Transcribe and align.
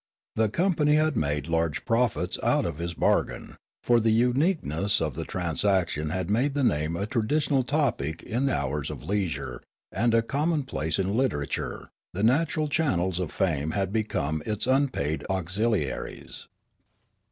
The 0.35 0.49
company 0.49 0.95
had 0.95 1.15
made 1.15 1.47
large 1.47 1.85
profits 1.85 2.39
out 2.41 2.65
of 2.65 2.77
this 2.77 2.95
bar 2.95 3.23
gain; 3.23 3.55
for 3.83 3.99
the 3.99 4.09
uniqueness 4.11 4.99
of 4.99 5.13
the 5.13 5.25
transaction 5.25 6.09
had 6.09 6.27
made 6.27 6.55
the 6.55 6.63
name 6.63 6.95
a 6.95 7.05
traditional 7.05 7.63
topic 7.63 8.23
in 8.23 8.49
hours 8.49 8.89
of 8.89 9.03
leisure 9.03 9.61
and 9.91 10.15
a 10.15 10.23
commonplace 10.23 10.97
in 10.97 11.15
literature; 11.15 11.91
the 12.15 12.23
natural 12.23 12.67
channels 12.67 13.19
of 13.19 13.31
fame 13.31 13.69
had 13.77 13.93
become 13.93 14.41
its 14.43 14.65
unpaid 14.65 15.23
auxiliaries. 15.29 16.47